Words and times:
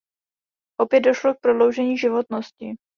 Opět 0.79 0.99
došlo 0.99 1.33
k 1.33 1.39
prodloužení 1.39 1.97
životnosti. 1.97 2.75